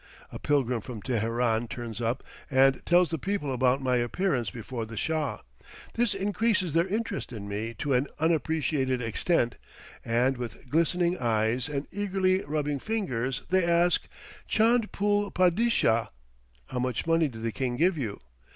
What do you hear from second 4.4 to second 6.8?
before the Shah; this increases